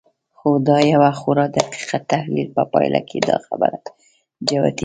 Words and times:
خو 0.37 0.49
د 0.67 0.69
يوه 0.93 1.11
خورا 1.19 1.45
دقيق 1.57 1.89
تحليل 2.11 2.47
په 2.57 2.63
پايله 2.73 2.99
کې 3.09 3.17
دا 3.29 3.37
خبره 3.47 3.77
جوتېږي. 4.47 4.79